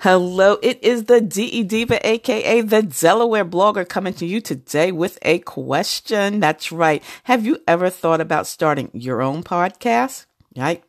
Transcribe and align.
Hello, 0.00 0.58
it 0.62 0.78
is 0.84 1.04
the 1.04 1.22
DE 1.22 1.62
Diva, 1.62 2.06
aka 2.06 2.60
the 2.60 2.82
Delaware 2.82 3.46
blogger, 3.46 3.88
coming 3.88 4.12
to 4.14 4.26
you 4.26 4.42
today 4.42 4.92
with 4.92 5.18
a 5.22 5.38
question. 5.38 6.38
That's 6.38 6.70
right. 6.70 7.02
Have 7.24 7.46
you 7.46 7.62
ever 7.66 7.88
thought 7.88 8.20
about 8.20 8.46
starting 8.46 8.90
your 8.92 9.22
own 9.22 9.42
podcast? 9.42 10.26
Right? 10.54 10.84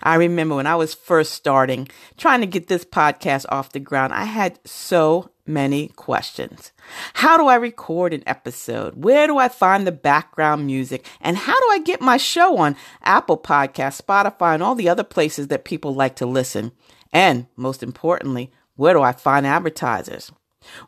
I 0.00 0.14
remember 0.14 0.54
when 0.54 0.68
I 0.68 0.76
was 0.76 0.94
first 0.94 1.32
starting, 1.32 1.88
trying 2.16 2.40
to 2.40 2.46
get 2.46 2.68
this 2.68 2.84
podcast 2.84 3.46
off 3.48 3.72
the 3.72 3.80
ground, 3.80 4.12
I 4.12 4.24
had 4.24 4.60
so 4.64 5.31
many 5.46 5.88
questions. 5.88 6.72
How 7.14 7.36
do 7.36 7.46
I 7.46 7.56
record 7.56 8.14
an 8.14 8.22
episode? 8.26 9.02
Where 9.02 9.26
do 9.26 9.38
I 9.38 9.48
find 9.48 9.86
the 9.86 9.92
background 9.92 10.66
music? 10.66 11.06
And 11.20 11.36
how 11.36 11.58
do 11.58 11.66
I 11.70 11.80
get 11.80 12.00
my 12.00 12.16
show 12.16 12.58
on 12.58 12.76
Apple 13.02 13.38
Podcasts, 13.38 14.00
Spotify, 14.00 14.54
and 14.54 14.62
all 14.62 14.74
the 14.74 14.88
other 14.88 15.04
places 15.04 15.48
that 15.48 15.64
people 15.64 15.94
like 15.94 16.16
to 16.16 16.26
listen? 16.26 16.72
And 17.12 17.46
most 17.56 17.82
importantly, 17.82 18.50
where 18.76 18.94
do 18.94 19.02
I 19.02 19.12
find 19.12 19.46
advertisers? 19.46 20.32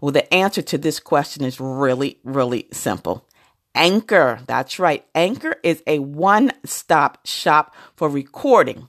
Well, 0.01 0.13
the 0.13 0.33
answer 0.33 0.63
to 0.63 0.79
this 0.79 1.01
question 1.01 1.45
is 1.45 1.61
really, 1.61 2.21
really 2.25 2.69
simple. 2.73 3.27
Anchor. 3.75 4.41
That's 4.47 4.79
right. 4.79 5.05
Anchor 5.15 5.57
is 5.63 5.83
a 5.87 5.99
one 5.99 6.53
stop 6.65 7.27
shop 7.27 7.75
for 7.97 8.09
recording, 8.09 8.89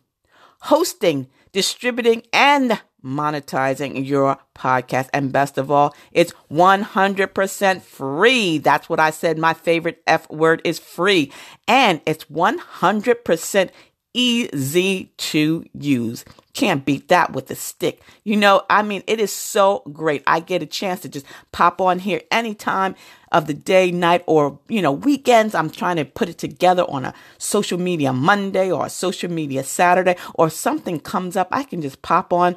hosting, 0.62 1.28
distributing, 1.52 2.24
and 2.32 2.80
monetizing 3.06 4.06
your 4.06 4.38
podcast. 4.56 5.10
And 5.14 5.32
best 5.32 5.58
of 5.58 5.70
all, 5.70 5.96
it's 6.12 6.34
100% 6.52 7.82
free. 7.82 8.58
That's 8.58 8.90
what 8.90 9.00
I 9.00 9.12
said. 9.12 9.38
My 9.38 9.54
favorite 9.54 10.02
F 10.08 10.30
word 10.30 10.62
is 10.66 10.80
free. 10.80 11.32
And 11.68 12.02
it's 12.06 12.26
100% 12.26 13.70
easy 14.16 15.12
to 15.18 15.66
use. 15.74 16.26
Can't 16.54 16.86
beat 16.86 17.10
that 17.10 17.34
with 17.34 17.52
a 17.52 17.56
stick. 17.56 18.02
You 18.24 18.38
know, 18.38 18.64
I 18.70 18.82
mean, 18.82 19.04
it 19.08 19.20
is 19.20 19.32
so 19.32 19.84
great. 19.92 20.24
I 20.26 20.40
get 20.40 20.64
a 20.64 20.66
chance 20.66 21.02
to 21.02 21.10
just 21.10 21.26
pop 21.52 21.82
on 21.82 22.00
here 22.00 22.22
anytime 22.32 22.96
of 23.34 23.48
the 23.48 23.54
day, 23.54 23.92
night, 23.92 24.24
or, 24.26 24.58
you 24.70 24.82
know, 24.82 24.94
weekends. 24.94 25.54
I'm 25.54 25.70
trying 25.70 25.98
to 25.98 26.06
put 26.06 26.30
it 26.30 26.38
together 26.38 26.86
on 26.88 27.04
a 27.04 27.14
social 27.38 27.78
media 27.78 28.14
Monday 28.14 28.72
or 28.72 28.86
a 28.86 28.90
social 28.90 29.30
media 29.30 29.66
Saturday, 29.66 30.16
or 30.34 30.50
something 30.50 31.02
comes 31.02 31.36
up. 31.36 31.50
I 31.52 31.64
can 31.64 31.82
just 31.82 32.02
pop 32.02 32.32
on, 32.32 32.56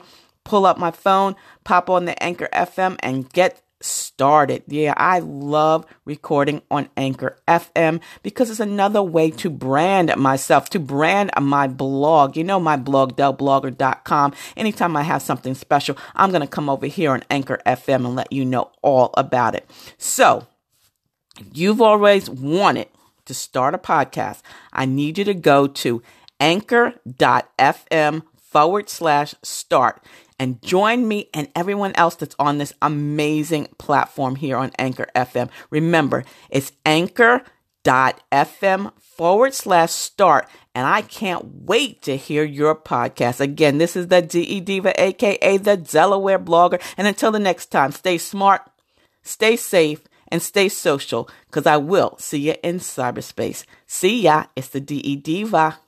pull 0.48 0.64
up 0.64 0.78
my 0.78 0.90
phone, 0.90 1.36
pop 1.62 1.90
on 1.90 2.06
the 2.06 2.20
Anchor 2.22 2.48
FM, 2.54 2.96
and 3.00 3.30
get 3.30 3.62
started. 3.82 4.62
Yeah, 4.66 4.94
I 4.96 5.18
love 5.20 5.84
recording 6.06 6.62
on 6.70 6.88
Anchor 6.96 7.36
FM 7.46 8.00
because 8.22 8.48
it's 8.48 8.58
another 8.58 9.02
way 9.02 9.30
to 9.30 9.50
brand 9.50 10.16
myself, 10.16 10.70
to 10.70 10.80
brand 10.80 11.30
my 11.38 11.68
blog. 11.68 12.34
You 12.34 12.44
know, 12.44 12.58
my 12.58 12.76
blog, 12.76 13.14
delblogger.com. 13.14 14.32
Anytime 14.56 14.96
I 14.96 15.02
have 15.02 15.20
something 15.20 15.54
special, 15.54 15.98
I'm 16.16 16.30
going 16.30 16.40
to 16.40 16.48
come 16.48 16.70
over 16.70 16.86
here 16.86 17.12
on 17.12 17.24
Anchor 17.28 17.60
FM 17.66 18.06
and 18.06 18.16
let 18.16 18.32
you 18.32 18.46
know 18.46 18.72
all 18.80 19.10
about 19.18 19.54
it. 19.54 19.70
So, 19.98 20.46
you've 21.52 21.82
always 21.82 22.30
wanted 22.30 22.88
to 23.26 23.34
start 23.34 23.74
a 23.74 23.78
podcast. 23.78 24.40
I 24.72 24.86
need 24.86 25.18
you 25.18 25.24
to 25.24 25.34
go 25.34 25.66
to 25.66 26.02
anchor.fm 26.40 28.22
forward 28.48 28.88
slash 28.88 29.34
start 29.42 30.02
and 30.38 30.62
join 30.62 31.06
me 31.06 31.28
and 31.34 31.48
everyone 31.54 31.92
else 31.94 32.14
that's 32.14 32.36
on 32.38 32.58
this 32.58 32.72
amazing 32.80 33.68
platform 33.78 34.36
here 34.36 34.56
on 34.56 34.70
Anchor 34.78 35.08
FM. 35.14 35.50
Remember, 35.70 36.24
it's 36.50 36.72
anchor.fm 36.86 37.42
forward 38.98 39.54
slash 39.54 39.90
start. 39.90 40.48
And 40.74 40.86
I 40.86 41.02
can't 41.02 41.44
wait 41.64 42.02
to 42.02 42.16
hear 42.16 42.44
your 42.44 42.74
podcast. 42.74 43.40
Again, 43.40 43.78
this 43.78 43.96
is 43.96 44.06
the 44.06 44.22
DE 44.22 44.60
Diva, 44.60 45.00
aka 45.02 45.56
the 45.56 45.76
Delaware 45.76 46.38
blogger. 46.38 46.80
And 46.96 47.06
until 47.06 47.32
the 47.32 47.40
next 47.40 47.66
time, 47.66 47.90
stay 47.90 48.16
smart, 48.18 48.62
stay 49.22 49.56
safe, 49.56 50.02
and 50.28 50.40
stay 50.40 50.68
social 50.68 51.28
because 51.46 51.66
I 51.66 51.78
will 51.78 52.16
see 52.18 52.38
you 52.38 52.54
in 52.62 52.78
cyberspace. 52.78 53.64
See 53.86 54.22
ya. 54.22 54.44
It's 54.54 54.68
the 54.68 54.80
DE 54.80 55.16
Diva. 55.16 55.78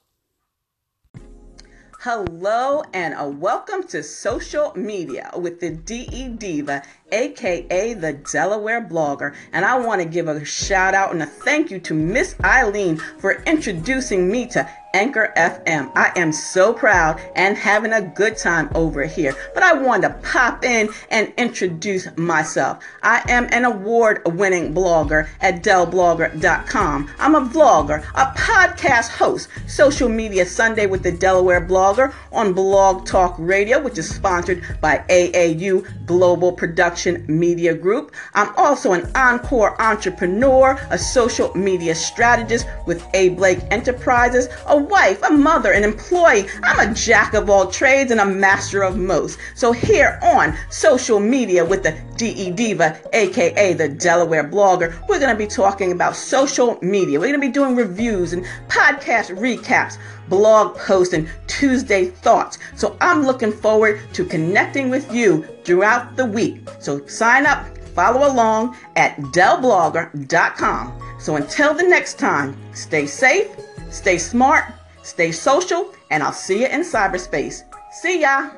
Hello 2.04 2.82
and 2.94 3.12
a 3.18 3.28
welcome 3.28 3.86
to 3.88 4.02
social 4.02 4.72
media 4.74 5.30
with 5.36 5.60
the 5.60 5.68
DE 5.68 6.28
Diva, 6.28 6.82
aka 7.12 7.92
the 7.92 8.14
Delaware 8.14 8.80
blogger. 8.80 9.34
And 9.52 9.66
I 9.66 9.78
want 9.78 10.00
to 10.00 10.08
give 10.08 10.26
a 10.26 10.42
shout 10.42 10.94
out 10.94 11.12
and 11.12 11.22
a 11.22 11.26
thank 11.26 11.70
you 11.70 11.78
to 11.80 11.92
Miss 11.92 12.36
Eileen 12.42 12.96
for 13.18 13.42
introducing 13.42 14.30
me 14.30 14.46
to 14.46 14.66
Anchor 14.92 15.32
FM. 15.36 15.92
I 15.94 16.12
am 16.16 16.32
so 16.32 16.72
proud 16.72 17.20
and 17.36 17.56
having 17.56 17.92
a 17.92 18.02
good 18.02 18.36
time 18.36 18.68
over 18.74 19.04
here. 19.04 19.34
But 19.54 19.62
I 19.62 19.74
wanted 19.74 20.08
to 20.08 20.14
pop 20.28 20.64
in 20.64 20.88
and 21.10 21.32
introduce 21.36 22.08
myself. 22.16 22.82
I 23.02 23.22
am 23.28 23.46
an 23.52 23.64
award 23.64 24.22
winning 24.26 24.74
blogger 24.74 25.28
at 25.40 25.62
DellBlogger.com. 25.62 27.10
I'm 27.18 27.34
a 27.34 27.42
vlogger, 27.42 28.04
a 28.14 28.26
podcast 28.36 29.10
host, 29.10 29.48
social 29.66 30.08
media 30.08 30.44
Sunday 30.44 30.86
with 30.86 31.02
the 31.02 31.12
Delaware 31.12 31.66
blogger 31.66 32.12
on 32.32 32.52
Blog 32.52 33.06
Talk 33.06 33.36
Radio, 33.38 33.80
which 33.80 33.98
is 33.98 34.12
sponsored 34.12 34.64
by 34.80 35.04
AAU 35.08 35.86
Global 36.06 36.52
Production 36.52 37.24
Media 37.28 37.74
Group. 37.74 38.14
I'm 38.34 38.52
also 38.56 38.92
an 38.92 39.10
encore 39.14 39.80
entrepreneur, 39.80 40.78
a 40.90 40.98
social 40.98 41.54
media 41.54 41.94
strategist 41.94 42.66
with 42.86 43.06
A. 43.14 43.30
Blake 43.30 43.60
Enterprises, 43.70 44.48
a 44.66 44.79
wife, 44.80 45.22
a 45.22 45.30
mother, 45.30 45.72
an 45.72 45.84
employee. 45.84 46.46
I'm 46.62 46.90
a 46.90 46.94
jack 46.94 47.34
of 47.34 47.48
all 47.48 47.70
trades 47.70 48.10
and 48.10 48.20
a 48.20 48.26
master 48.26 48.82
of 48.82 48.96
most. 48.96 49.38
So 49.54 49.72
here 49.72 50.18
on 50.22 50.56
social 50.70 51.20
media 51.20 51.64
with 51.64 51.82
the 51.82 51.98
DE 52.16 52.50
Diva, 52.50 52.98
aka 53.12 53.72
the 53.74 53.88
Delaware 53.88 54.44
blogger, 54.44 54.92
we're 55.08 55.18
going 55.18 55.32
to 55.32 55.36
be 55.36 55.46
talking 55.46 55.92
about 55.92 56.16
social 56.16 56.78
media. 56.82 57.18
We're 57.18 57.28
going 57.28 57.40
to 57.40 57.46
be 57.46 57.52
doing 57.52 57.76
reviews 57.76 58.32
and 58.32 58.44
podcast 58.68 59.36
recaps, 59.36 59.98
blog 60.28 60.76
posts, 60.76 61.14
and 61.14 61.28
Tuesday 61.46 62.06
thoughts. 62.06 62.58
So 62.76 62.96
I'm 63.00 63.24
looking 63.24 63.52
forward 63.52 64.00
to 64.14 64.24
connecting 64.24 64.90
with 64.90 65.12
you 65.12 65.42
throughout 65.64 66.16
the 66.16 66.26
week. 66.26 66.68
So 66.80 67.06
sign 67.06 67.46
up, 67.46 67.66
follow 67.94 68.26
along 68.30 68.76
at 68.96 69.16
dellblogger.com. 69.16 71.00
So 71.20 71.36
until 71.36 71.74
the 71.74 71.82
next 71.82 72.18
time, 72.18 72.56
stay 72.72 73.06
safe, 73.06 73.48
stay 73.90 74.18
smart, 74.18 74.64
stay 75.02 75.32
social, 75.32 75.92
and 76.10 76.22
I'll 76.22 76.32
see 76.32 76.60
you 76.60 76.66
in 76.66 76.80
cyberspace. 76.82 77.64
See 77.92 78.20
ya! 78.20 78.50